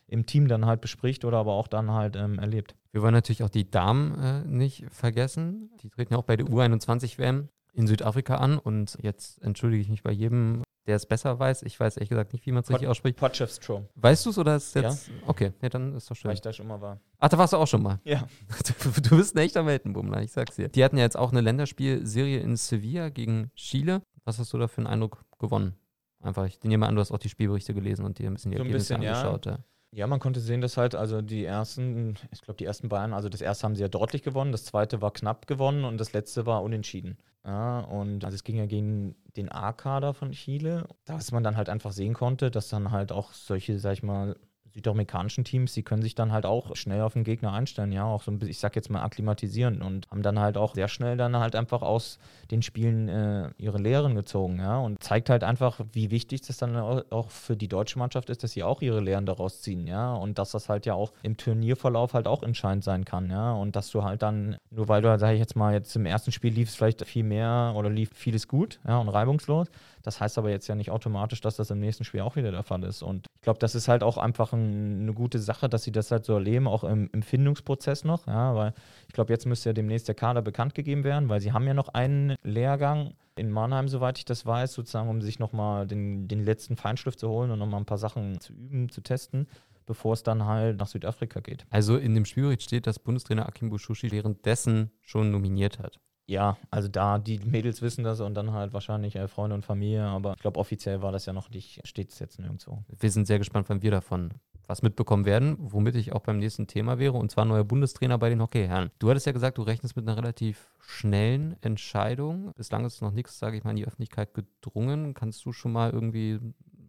[0.08, 2.76] im Team dann halt bespricht oder aber auch dann halt ähm, erlebt.
[2.92, 5.72] Wir wollen natürlich auch die Damen äh, nicht vergessen.
[5.82, 10.04] Die treten ja auch bei der U21-WM in Südafrika an und jetzt entschuldige ich mich
[10.04, 11.64] bei jedem, der es besser weiß.
[11.64, 13.18] Ich weiß ehrlich gesagt nicht, wie man es richtig ausspricht.
[13.18, 13.88] Potchefstroom.
[13.96, 15.12] Weißt du es oder ist es jetzt.
[15.28, 16.30] Okay, ja, dann ist doch schön.
[16.30, 17.00] Weil ich da schon mal war.
[17.20, 18.00] Ach, da warst du auch schon mal.
[18.04, 18.28] Ja.
[18.84, 20.70] Du, du bist ein echter Weltenbummler, ich sag's dir.
[20.70, 24.02] Die hatten ja jetzt auch eine Länderspielserie in Sevilla gegen Chile.
[24.26, 25.76] Was hast du da für einen Eindruck gewonnen?
[26.22, 28.58] Einfach, ich nehme an, du hast auch die Spielberichte gelesen und dir ein bisschen die
[28.58, 29.14] So ein Ergebnisse bisschen, ja.
[29.14, 29.46] angeschaut.
[29.46, 29.60] Ja.
[29.92, 33.28] Ja, man konnte sehen, dass halt, also die ersten, ich glaube, die ersten Bayern, also
[33.28, 36.46] das erste haben sie ja deutlich gewonnen, das zweite war knapp gewonnen und das letzte
[36.46, 37.18] war unentschieden.
[37.44, 41.70] Ja, und also es ging ja gegen den A-Kader von Chile, dass man dann halt
[41.70, 44.36] einfach sehen konnte, dass dann halt auch solche, sag ich mal,
[44.80, 48.24] südamerikanischen Teams, die können sich dann halt auch schnell auf den Gegner einstellen, ja, auch
[48.24, 51.18] so ein bisschen, ich sag jetzt mal, akklimatisieren und haben dann halt auch sehr schnell
[51.18, 52.18] dann halt einfach aus
[52.52, 56.76] den Spielen äh, ihre Lehren gezogen, ja, und zeigt halt einfach, wie wichtig das dann
[56.76, 60.14] au- auch für die deutsche Mannschaft ist, dass sie auch ihre Lehren daraus ziehen, ja,
[60.14, 63.76] und dass das halt ja auch im Turnierverlauf halt auch entscheidend sein kann, ja, und
[63.76, 66.54] dass du halt dann, nur weil du, sag ich jetzt mal, jetzt im ersten Spiel
[66.54, 69.68] lief es vielleicht viel mehr oder lief vieles gut, ja, und reibungslos,
[70.02, 72.64] das heißt aber jetzt ja nicht automatisch, dass das im nächsten Spiel auch wieder der
[72.64, 73.02] Fall ist.
[73.02, 76.12] Und ich glaube, das ist halt auch einfach ein, eine gute Sache, dass sie das
[76.12, 78.28] halt so erleben, auch im, im Findungsprozess noch.
[78.28, 78.74] Ja, weil
[79.08, 81.74] ich glaube, jetzt müsste ja demnächst der Kader bekannt gegeben werden, weil sie haben ja
[81.74, 86.44] noch einen Lehrgang in Mannheim, soweit ich das weiß, sozusagen, um sich nochmal den, den
[86.44, 89.48] letzten Feinschliff zu holen und nochmal ein paar Sachen zu üben, zu testen,
[89.86, 91.66] bevor es dann halt nach Südafrika geht.
[91.70, 96.00] Also in dem Spielbericht steht, dass Bundestrainer Akim Bushushi währenddessen schon nominiert hat.
[96.30, 100.04] Ja, also da, die Mädels wissen das und dann halt wahrscheinlich äh, Freunde und Familie,
[100.04, 102.84] aber ich glaube, offiziell war das ja noch nicht, steht es jetzt nirgendwo.
[103.00, 104.36] Wir sind sehr gespannt, wann wir davon
[104.70, 108.30] was mitbekommen werden, womit ich auch beim nächsten Thema wäre, und zwar neuer Bundestrainer bei
[108.30, 108.92] den Hockeyherren.
[109.00, 112.54] Du hattest ja gesagt, du rechnest mit einer relativ schnellen Entscheidung.
[112.56, 115.16] Bislang ist noch nichts, sage ich mal, in die Öffentlichkeit gedrungen.
[115.16, 116.40] Kannst du schon mal irgendwie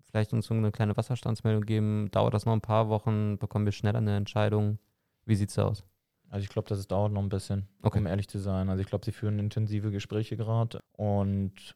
[0.04, 2.10] vielleicht uns eine kleine Wasserstandsmeldung geben?
[2.10, 3.38] Dauert das noch ein paar Wochen?
[3.38, 4.78] Bekommen wir schneller eine Entscheidung?
[5.24, 5.82] Wie sieht's da aus?
[6.28, 7.98] Also ich glaube, das dauert noch ein bisschen, Okay.
[7.98, 8.68] um ehrlich zu sein.
[8.68, 11.74] Also ich glaube, sie führen intensive Gespräche gerade und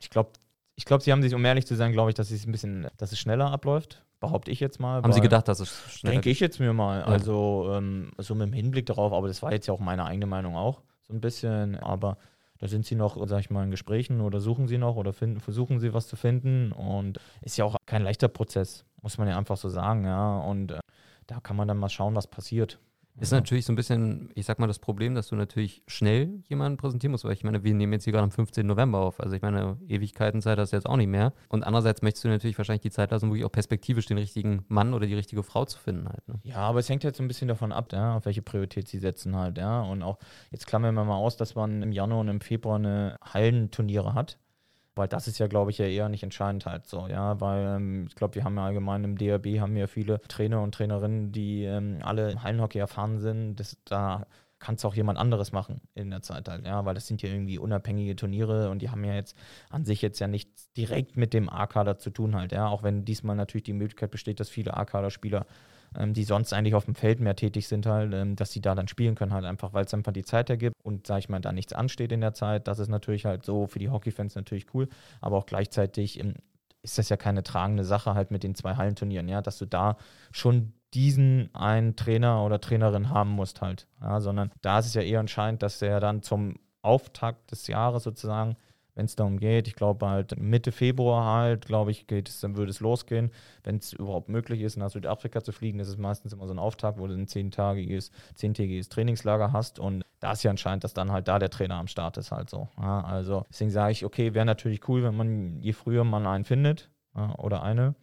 [0.00, 0.32] ich glaube,
[0.76, 2.88] ich glaube, sie haben sich, um ehrlich zu sein, glaube ich, dass es ein bisschen,
[2.96, 4.04] dass es schneller abläuft.
[4.22, 5.02] Behaupte ich jetzt mal.
[5.02, 7.00] Haben Sie gedacht, dass es schneller Denke ich jetzt mir mal.
[7.00, 7.06] Ja.
[7.06, 10.26] Also ähm, so mit dem Hinblick darauf, aber das war jetzt ja auch meine eigene
[10.26, 11.74] Meinung auch so ein bisschen.
[11.74, 12.16] Aber
[12.60, 15.40] da sind sie noch, sag ich mal, in Gesprächen oder suchen sie noch oder finden,
[15.40, 16.70] versuchen sie was zu finden.
[16.70, 20.38] Und ist ja auch kein leichter Prozess, muss man ja einfach so sagen, ja.
[20.38, 20.78] Und äh,
[21.26, 22.78] da kann man dann mal schauen, was passiert.
[23.20, 23.38] Ist Ja.
[23.38, 27.12] natürlich so ein bisschen, ich sag mal, das Problem, dass du natürlich schnell jemanden präsentieren
[27.12, 28.66] musst, weil ich meine, wir nehmen jetzt hier gerade am 15.
[28.66, 29.20] November auf.
[29.20, 31.34] Also ich meine, Ewigkeitenzeit hast du jetzt auch nicht mehr.
[31.50, 34.94] Und andererseits möchtest du natürlich wahrscheinlich die Zeit lassen, wirklich auch perspektivisch den richtigen Mann
[34.94, 36.26] oder die richtige Frau zu finden halt.
[36.26, 36.40] Ne?
[36.42, 38.98] Ja, aber es hängt jetzt so ein bisschen davon ab, ja, auf welche Priorität sie
[38.98, 39.82] setzen halt, ja.
[39.82, 40.18] Und auch,
[40.50, 44.38] jetzt klammern wir mal aus, dass man im Januar und im Februar eine Hallenturniere hat.
[44.94, 47.40] Weil das ist ja, glaube ich, ja eher nicht entscheidend halt so, ja.
[47.40, 50.74] Weil ähm, ich glaube, wir haben ja allgemein im DRB haben wir viele Trainer und
[50.74, 53.56] Trainerinnen, die ähm, alle Hallenhockey erfahren sind.
[53.56, 54.26] Das, da
[54.62, 57.28] kann es auch jemand anderes machen in der Zeit halt, ja, weil das sind ja
[57.28, 59.36] irgendwie unabhängige Turniere und die haben ja jetzt
[59.70, 63.04] an sich jetzt ja nichts direkt mit dem A-Kader zu tun halt, ja, auch wenn
[63.04, 65.46] diesmal natürlich die Möglichkeit besteht, dass viele A-Kader-Spieler
[65.98, 68.74] ähm, die sonst eigentlich auf dem Feld mehr tätig sind, halt, ähm, dass sie da
[68.74, 71.40] dann spielen können, halt einfach, weil es einfach die Zeit ergibt und, sag ich mal,
[71.40, 72.68] da nichts ansteht in der Zeit.
[72.68, 74.88] Das ist natürlich halt so für die Hockeyfans natürlich cool,
[75.20, 76.34] aber auch gleichzeitig ähm,
[76.82, 79.96] ist das ja keine tragende Sache halt mit den zwei Hallenturnieren, ja, dass du da
[80.32, 85.02] schon diesen einen Trainer oder Trainerin haben musst halt, ja, sondern da ist es ja
[85.02, 88.56] eher entscheidend, dass er dann zum Auftakt des Jahres sozusagen
[88.94, 89.68] wenn es darum geht.
[89.68, 93.30] Ich glaube halt Mitte Februar halt, glaube ich, geht es, dann würde es losgehen.
[93.64, 96.58] Wenn es überhaupt möglich ist, nach Südafrika zu fliegen, das ist meistens immer so ein
[96.58, 99.78] Auftakt, wo du ein zehntägiges, zehntägiges Trainingslager hast.
[99.78, 102.50] Und da ist ja anscheinend, dass dann halt da der Trainer am Start ist halt
[102.50, 102.68] so.
[102.78, 106.44] Ja, also deswegen sage ich, okay, wäre natürlich cool, wenn man, je früher man einen
[106.44, 107.94] findet ja, oder eine.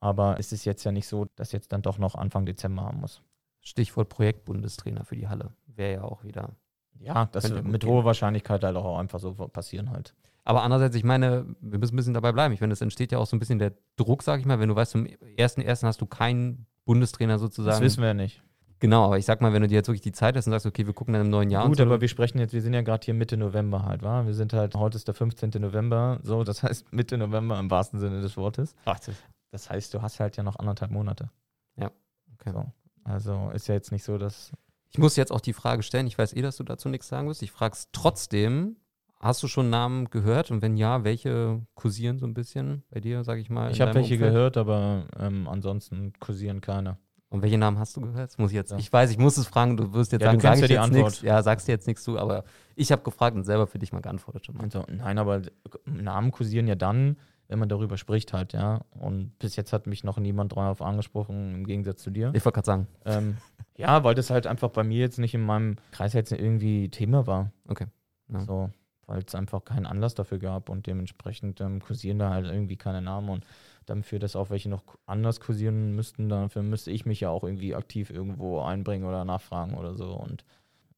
[0.00, 3.00] Aber es ist jetzt ja nicht so, dass jetzt dann doch noch Anfang Dezember haben
[3.00, 3.22] muss.
[3.60, 5.52] Stichwort Projektbundestrainer für die Halle.
[5.66, 6.50] Wäre ja auch wieder.
[7.00, 10.14] Ja, das wird gut mit hoher Wahrscheinlichkeit halt auch einfach so passieren halt.
[10.44, 12.52] Aber andererseits, ich meine, wir müssen ein bisschen dabei bleiben.
[12.54, 14.68] Ich meine, es entsteht ja auch so ein bisschen der Druck, sag ich mal, wenn
[14.68, 17.76] du weißt, zum ersten ersten hast du keinen Bundestrainer sozusagen.
[17.76, 18.42] Das wissen wir ja nicht.
[18.80, 20.66] Genau, aber ich sag mal, wenn du dir jetzt wirklich die Zeit hast und sagst,
[20.66, 21.66] okay, wir gucken dann im neuen Jahr.
[21.66, 24.26] Gut, aber wir sprechen jetzt, wir sind ja gerade hier Mitte November halt, wa?
[24.26, 25.50] Wir sind halt, heute ist der 15.
[25.58, 28.74] November, so, das heißt Mitte November im wahrsten Sinne des Wortes.
[28.84, 29.14] Ach, das-
[29.52, 31.30] Das heißt, du hast halt ja noch anderthalb Monate.
[31.78, 32.50] okay.
[32.52, 32.66] So.
[33.04, 34.52] Also ist ja jetzt nicht so, dass.
[34.94, 37.26] Ich muss jetzt auch die Frage stellen, ich weiß eh, dass du dazu nichts sagen
[37.26, 37.42] wirst.
[37.42, 38.76] Ich frage es trotzdem.
[39.18, 40.52] Hast du schon Namen gehört?
[40.52, 43.72] Und wenn ja, welche kursieren so ein bisschen bei dir, sag ich mal?
[43.72, 44.32] Ich habe welche Umfeld?
[44.32, 46.96] gehört, aber ähm, ansonsten kursieren keine.
[47.28, 48.30] Und welche Namen hast du gehört?
[48.30, 48.70] Das muss ich jetzt.
[48.70, 48.78] Ja.
[48.78, 50.74] Ich weiß, ich muss es fragen, du wirst jetzt Ja, sagen, sag ich ja die
[50.74, 51.22] jetzt nichts.
[51.22, 52.44] Ja, sagst dir jetzt nichts zu, aber
[52.76, 54.62] ich habe gefragt und selber für dich mal geantwortet schon mal.
[54.62, 55.42] Also, nein, aber
[55.86, 57.16] Namen kursieren ja dann,
[57.54, 58.80] wenn man darüber spricht halt, ja.
[58.98, 62.32] Und bis jetzt hat mich noch niemand darauf angesprochen, im Gegensatz zu dir.
[62.34, 63.36] Ich wollte gerade sagen, Ähm,
[63.76, 67.28] ja, weil das halt einfach bei mir jetzt nicht in meinem Kreis jetzt irgendwie Thema
[67.28, 67.52] war.
[67.68, 67.86] Okay.
[68.28, 68.40] Ja.
[68.40, 68.70] So.
[69.06, 73.02] weil es einfach keinen Anlass dafür gab und dementsprechend ähm, kursieren da halt irgendwie keine
[73.02, 73.46] Namen und
[73.86, 77.76] dafür, dass auch welche noch anders kursieren müssten, dafür müsste ich mich ja auch irgendwie
[77.76, 80.44] aktiv irgendwo einbringen oder nachfragen oder so und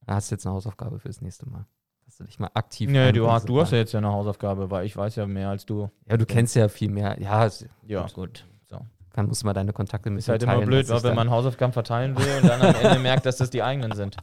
[0.07, 1.67] Da hast du jetzt eine Hausaufgabe fürs nächste Mal.
[2.07, 2.89] Dass du dich mal aktiv.
[2.89, 5.49] Nee, du, hast- du hast ja jetzt ja eine Hausaufgabe, weil ich weiß ja mehr
[5.51, 5.91] als du.
[6.09, 7.21] Ja, du kennst ja viel mehr.
[7.21, 7.49] Ja,
[7.87, 8.15] Ja, Gut.
[8.15, 8.45] gut.
[8.71, 8.79] So.
[9.13, 11.17] dann musst du mal deine Kontakte mit Ist halt immer teilen, blöd, dass weil wenn
[11.17, 14.17] man Hausaufgaben verteilen will und dann am Ende merkt, dass das die eigenen sind.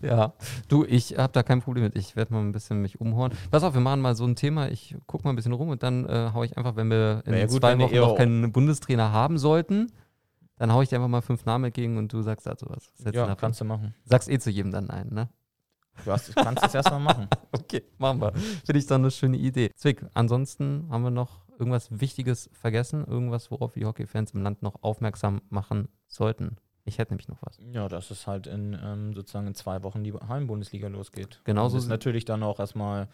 [0.00, 0.32] Ja,
[0.68, 1.96] du, ich habe da kein Problem mit.
[1.96, 3.32] Ich werde mal ein bisschen mich umhorn.
[3.50, 4.68] Pass auf, wir machen mal so ein Thema.
[4.70, 7.34] Ich gucke mal ein bisschen rum und dann äh, hau ich einfach, wenn wir in
[7.34, 9.90] ja gut, zwei Wochen noch keinen Bundestrainer haben sollten,
[10.56, 12.92] dann hau ich dir einfach mal fünf Namen entgegen und du sagst dazu was.
[13.02, 13.94] Was Ja, kannst du machen.
[14.04, 15.28] Sagst eh zu jedem dann einen, ne?
[16.04, 17.28] Du hast, kannst es erstmal machen.
[17.50, 18.32] Okay, machen wir.
[18.32, 19.70] Finde ich dann eine schöne Idee.
[19.74, 23.04] Zwick, ansonsten haben wir noch irgendwas Wichtiges vergessen?
[23.06, 26.56] Irgendwas, worauf die Hockeyfans im Land noch aufmerksam machen sollten?
[26.84, 27.58] Ich hätte nämlich noch was.
[27.72, 31.40] Ja, dass es halt in ähm, sozusagen in zwei Wochen die Heim-Bundesliga losgeht.
[31.44, 33.08] Genauso das ist natürlich dann auch erstmal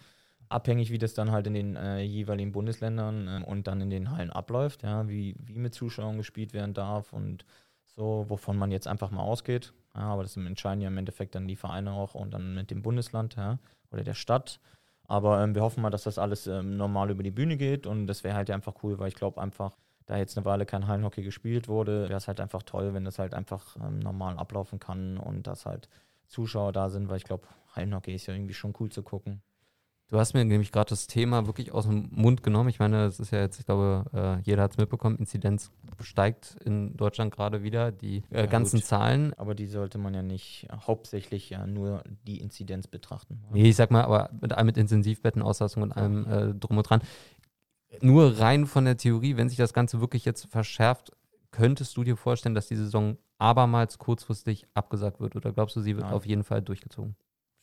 [0.49, 4.11] abhängig, wie das dann halt in den äh, jeweiligen Bundesländern ähm, und dann in den
[4.11, 7.45] Hallen abläuft, ja, wie, wie mit Zuschauern gespielt werden darf und
[7.87, 9.73] so, wovon man jetzt einfach mal ausgeht.
[9.97, 12.83] Ja, aber das entscheiden ja im Endeffekt dann die Vereine auch und dann mit dem
[12.83, 13.59] Bundesland ja,
[13.91, 14.61] oder der Stadt.
[15.07, 18.07] Aber ähm, wir hoffen mal, dass das alles ähm, normal über die Bühne geht und
[18.07, 19.77] das wäre halt einfach cool, weil ich glaube einfach,
[20.07, 23.19] da jetzt eine Weile kein Hallenhockey gespielt wurde, wäre es halt einfach toll, wenn das
[23.19, 25.89] halt einfach ähm, normal ablaufen kann und dass halt
[26.29, 29.43] Zuschauer da sind, weil ich glaube, Hallenhockey ist ja irgendwie schon cool zu gucken.
[30.09, 32.69] Du hast mir nämlich gerade das Thema wirklich aus dem Mund genommen.
[32.69, 36.57] Ich meine, es ist ja jetzt, ich glaube, äh, jeder hat es mitbekommen, Inzidenz steigt
[36.65, 37.91] in Deutschland gerade wieder.
[37.91, 38.85] Die äh, Ja, ganzen gut.
[38.85, 39.33] Zahlen.
[39.35, 43.43] Aber die sollte man ja nicht hauptsächlich ja nur die Inzidenz betrachten.
[43.53, 47.01] Nee, ich sag mal, aber mit mit Intensivbettenauslastung und allem äh, drum und dran.
[48.01, 51.13] Nur rein von der Theorie, wenn sich das Ganze wirklich jetzt verschärft,
[51.51, 55.35] könntest du dir vorstellen, dass die Saison abermals kurzfristig abgesagt wird?
[55.37, 56.15] Oder glaubst du, sie wird Nein.
[56.15, 57.17] auf jeden Fall durchgezogen?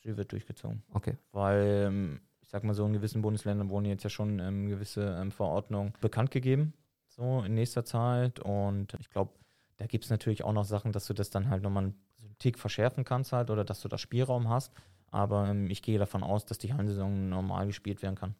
[0.04, 0.82] Sie wird durchgezogen.
[0.94, 1.18] Okay.
[1.32, 5.32] Weil, ähm, sag mal so, in gewissen Bundesländern wurden jetzt ja schon ähm, gewisse ähm,
[5.32, 6.74] Verordnungen bekannt gegeben,
[7.08, 8.40] so in nächster Zeit.
[8.42, 9.32] Und ich glaube,
[9.78, 12.02] da gibt es natürlich auch noch Sachen, dass du das dann halt nochmal einen
[12.40, 14.74] Tick verschärfen kannst halt oder dass du da Spielraum hast.
[15.12, 18.36] Aber ähm, ich gehe davon aus, dass die Hallensaison normal gespielt werden kann.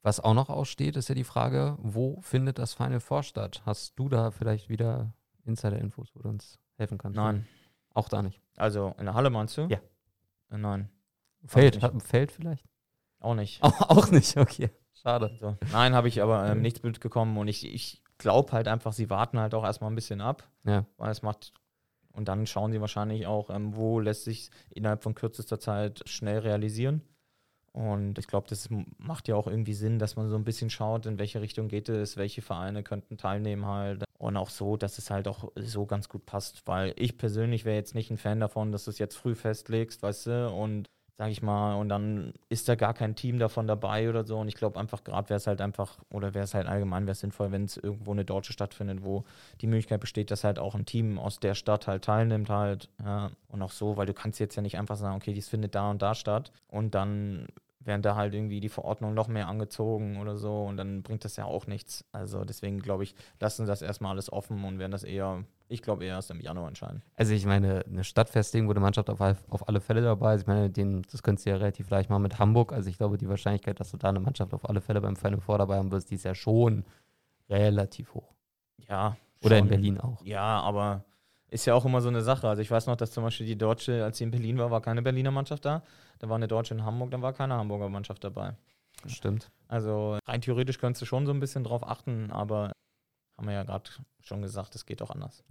[0.00, 3.62] Was auch noch aussteht, ist ja die Frage, wo findet das Final Four statt?
[3.66, 5.12] Hast du da vielleicht wieder
[5.44, 7.16] Insider-Infos, wo du uns helfen kannst?
[7.16, 7.46] Nein.
[7.92, 8.40] Auch da nicht.
[8.56, 9.66] Also in der Halle meinst du?
[9.66, 9.78] Ja.
[10.48, 10.88] Nein,
[11.44, 12.66] Feld, Feld vielleicht?
[13.24, 13.62] Auch nicht.
[13.62, 14.70] Auch, auch nicht, okay.
[15.02, 15.36] Schade.
[15.40, 15.56] So.
[15.72, 19.38] Nein, habe ich aber ähm, nichts mitbekommen und ich, ich glaube halt einfach, sie warten
[19.38, 20.84] halt auch erstmal ein bisschen ab, Ja.
[20.96, 21.52] weil es macht.
[22.12, 26.40] Und dann schauen sie wahrscheinlich auch, ähm, wo lässt sich innerhalb von kürzester Zeit schnell
[26.40, 27.00] realisieren.
[27.72, 31.06] Und ich glaube, das macht ja auch irgendwie Sinn, dass man so ein bisschen schaut,
[31.06, 34.04] in welche Richtung geht es, welche Vereine könnten teilnehmen halt.
[34.18, 37.76] Und auch so, dass es halt auch so ganz gut passt, weil ich persönlich wäre
[37.76, 40.86] jetzt nicht ein Fan davon, dass du es jetzt früh festlegst, weißt du, und
[41.22, 44.40] sag ich mal, und dann ist da gar kein Team davon dabei oder so.
[44.40, 47.12] Und ich glaube einfach, gerade wäre es halt einfach, oder wäre es halt allgemein, wäre
[47.12, 49.22] es sinnvoll, wenn es irgendwo eine deutsche stattfindet, wo
[49.60, 52.88] die Möglichkeit besteht, dass halt auch ein Team aus der Stadt halt teilnimmt halt.
[53.04, 53.30] Ja.
[53.46, 55.92] Und auch so, weil du kannst jetzt ja nicht einfach sagen, okay, dies findet da
[55.92, 56.50] und da statt.
[56.66, 57.46] Und dann
[57.84, 61.36] werden da halt irgendwie die Verordnungen noch mehr angezogen oder so und dann bringt das
[61.36, 62.04] ja auch nichts.
[62.12, 66.04] Also deswegen glaube ich, lassen das erstmal alles offen und werden das eher, ich glaube
[66.04, 67.02] eher erst im Januar entscheiden.
[67.16, 70.46] Also ich meine, eine Stadtfestigung, wo die Mannschaft auf, auf alle Fälle dabei ist, ich
[70.46, 72.72] meine, den, das könntest du ja relativ leicht machen mit Hamburg.
[72.72, 75.40] Also ich glaube, die Wahrscheinlichkeit, dass du da eine Mannschaft auf alle Fälle beim Final
[75.40, 76.84] Four dabei haben wirst, die ist ja schon
[77.48, 78.34] relativ hoch.
[78.88, 79.16] Ja.
[79.44, 79.68] Oder in schon.
[79.68, 80.24] Berlin auch.
[80.24, 81.04] Ja, aber
[81.52, 82.48] ist ja auch immer so eine Sache.
[82.48, 84.80] Also ich weiß noch, dass zum Beispiel die Deutsche, als sie in Berlin war, war
[84.80, 85.82] keine Berliner Mannschaft da.
[86.22, 88.54] Da war eine Deutsche in Hamburg, dann war keine Hamburger Mannschaft dabei.
[89.06, 89.50] Stimmt.
[89.66, 92.70] Also rein theoretisch könntest du schon so ein bisschen drauf achten, aber
[93.36, 95.42] haben wir ja gerade schon gesagt, es geht auch anders.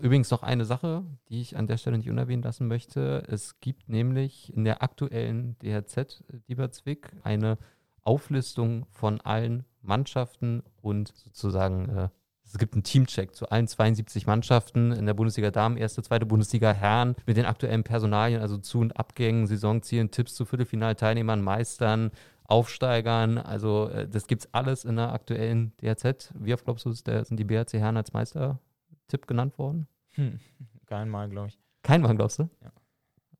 [0.00, 3.24] Übrigens noch eine Sache, die ich an der Stelle nicht unerwähnt lassen möchte.
[3.26, 7.58] Es gibt nämlich in der aktuellen DHZ Dieberzwick eine
[8.04, 12.08] Auflistung von allen Mannschaften und sozusagen äh,
[12.50, 16.72] es gibt einen Teamcheck zu allen 72 Mannschaften in der Bundesliga Damen, erste, zweite Bundesliga
[16.72, 22.10] Herren mit den aktuellen Personalien, also Zu- und Abgängen, Saisonzielen, Tipps zu Viertelfinalteilnehmern, Meistern,
[22.44, 23.36] Aufsteigern.
[23.36, 26.32] Also äh, das gibt's alles in der aktuellen DHZ.
[26.38, 29.86] Wie oft glaubst du, sind die BHC Herren als Meister-Tipp genannt worden?
[30.12, 30.40] Hm.
[30.86, 31.58] Kein Mal, glaube ich.
[31.82, 32.48] Kein Mal, glaubst du?
[32.62, 32.72] Ja.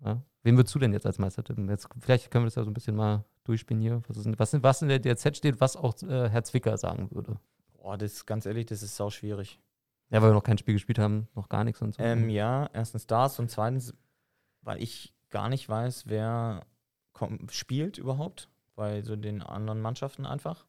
[0.04, 0.22] ja.
[0.42, 1.68] Wen würdest du denn jetzt als Meister tippen?
[1.68, 4.02] Jetzt, vielleicht können wir das ja so ein bisschen mal durchspielen hier.
[4.06, 7.40] Was, ist, was, was in der DRZ steht, was auch äh, Herr Zwicker sagen würde.
[7.78, 9.60] Boah, das ganz ehrlich, das ist sau schwierig.
[10.10, 12.02] Ja, weil wir noch kein Spiel gespielt haben, noch gar nichts und so.
[12.02, 13.94] Ähm, ja, erstens das und zweitens,
[14.62, 16.66] weil ich gar nicht weiß, wer
[17.12, 20.66] komm, spielt überhaupt bei so den anderen Mannschaften einfach.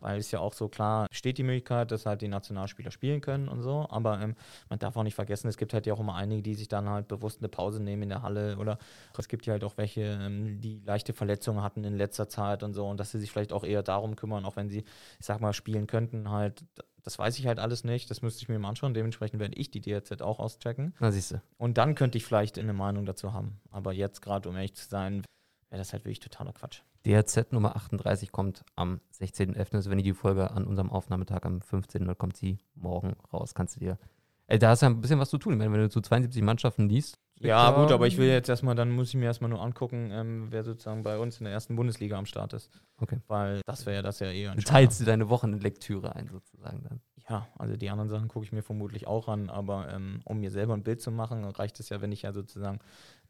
[0.00, 3.48] Weil es ja auch so klar steht die Möglichkeit, dass halt die Nationalspieler spielen können
[3.48, 3.86] und so.
[3.90, 4.34] Aber ähm,
[4.68, 6.88] man darf auch nicht vergessen, es gibt halt ja auch immer einige, die sich dann
[6.88, 8.56] halt bewusst eine Pause nehmen in der Halle.
[8.58, 8.78] Oder
[9.16, 12.74] es gibt ja halt auch welche, ähm, die leichte Verletzungen hatten in letzter Zeit und
[12.74, 12.86] so.
[12.86, 14.84] Und dass sie sich vielleicht auch eher darum kümmern, auch wenn sie,
[15.18, 16.64] ich sag mal, spielen könnten, halt.
[17.04, 18.10] Das weiß ich halt alles nicht.
[18.10, 18.92] Das müsste ich mir mal anschauen.
[18.92, 20.94] Dementsprechend werde ich die DRZ auch auschecken.
[21.00, 21.42] Na, siehst du.
[21.56, 23.60] Und dann könnte ich vielleicht eine Meinung dazu haben.
[23.70, 25.22] Aber jetzt gerade, um ehrlich zu sein,
[25.70, 26.82] wäre das halt wirklich totaler Quatsch.
[27.04, 29.74] DRZ Nummer 38 kommt am 16.11.
[29.74, 32.06] Also wenn ihr die Folge an unserem Aufnahmetag am 15.
[32.06, 33.54] Dann kommt sie morgen raus.
[33.54, 33.98] Kannst du dir.
[34.46, 35.52] Ey, da hast du ja ein bisschen was zu tun.
[35.52, 37.18] Ich meine, wenn du zu 72 Mannschaften liest.
[37.40, 40.48] Ja, gut, aber ich will jetzt erstmal, dann muss ich mir erstmal nur angucken, ähm,
[40.50, 42.70] wer sozusagen bei uns in der ersten Bundesliga am Start ist.
[42.98, 43.20] Okay.
[43.28, 47.00] Weil das wäre ja das ja eher Du teilst dir deine Wochenendlektüre ein, sozusagen dann.
[47.28, 50.50] Ja, also die anderen Sachen gucke ich mir vermutlich auch an, aber ähm, um mir
[50.50, 52.80] selber ein Bild zu machen, reicht es ja, wenn ich ja sozusagen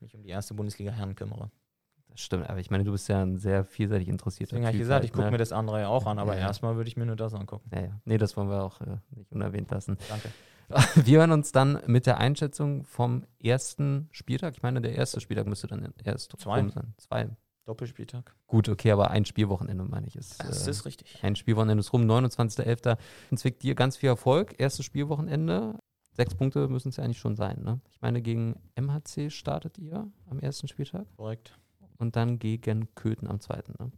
[0.00, 1.50] mich um die erste Bundesliga Herren kümmere.
[2.10, 4.80] Das stimmt, aber ich meine, du bist ja ein sehr vielseitig interessierter Deswegen habe ich
[4.80, 5.30] gesagt, halt, ich gucke ne?
[5.32, 7.70] mir das andere ja auch an, aber Ja, erstmal würde ich mir nur das angucken.
[7.72, 8.00] Ja, ja.
[8.04, 9.98] Nee, das wollen wir auch äh, nicht unerwähnt lassen.
[10.08, 10.30] Danke.
[11.06, 14.54] Wir hören uns dann mit der Einschätzung vom ersten Spieltag.
[14.54, 16.60] Ich meine, der erste Spieltag müsste dann erst Zwei.
[16.60, 16.92] rum sein.
[16.98, 17.30] Zwei.
[17.64, 18.34] Doppelspieltag.
[18.46, 20.42] Gut, okay, aber ein Spielwochenende, meine ich, ist.
[20.42, 21.18] Das äh, ist richtig.
[21.22, 22.96] ein Spielwochenende ist rum, 29.11.
[23.36, 24.54] Zwickt dir ganz viel Erfolg.
[24.58, 25.78] Erstes Spielwochenende.
[26.12, 27.80] Sechs Punkte müssen es ja eigentlich schon sein, ne?
[27.90, 31.58] Ich meine, gegen MHC startet ihr am ersten Spieltag Korrekt.
[31.98, 33.90] Und dann gegen Köthen am zweiten, ne?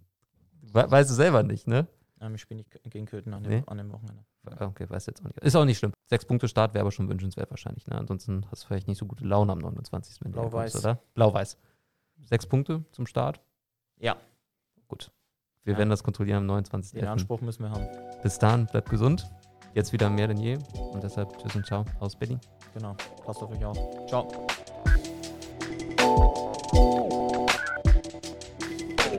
[0.73, 1.87] We weißt du selber nicht, ne?
[2.21, 3.63] Ähm, ich spiele nicht gegen Köthen an dem, Nee.
[3.67, 4.25] an dem Wochenende.
[4.59, 5.39] Okay, weiß jetzt auch nicht.
[5.39, 5.93] Ist auch nicht schlimm.
[6.07, 7.87] Sechs Punkte Start wäre aber schon wünschenswert wahrscheinlich.
[7.87, 7.97] Ne?
[7.97, 10.19] Ansonsten hast du vielleicht nicht so gute Laune am 29.
[10.23, 10.77] Wenn du Blau-Weiß.
[10.77, 10.99] oder?
[11.15, 11.57] Blau-Weiß.
[12.29, 13.41] Sechs Punkte zum Start.
[13.99, 14.17] Ja,
[14.89, 15.13] Gut.
[15.65, 15.79] Wir Ja.
[15.79, 16.99] werden das kontrollieren am 29.
[17.01, 17.87] den Anspruch müssen wir haben.
[18.23, 19.31] Bis dahin, bleibt gesund.
[19.75, 20.59] Jetzt wieder mehr denn je.
[20.93, 22.41] Und deshalb tschüss und ciao aus Berlin.
[22.75, 22.97] Genau.
[23.25, 23.79] Passt auf euch auf.
[24.09, 24.47] Ciao.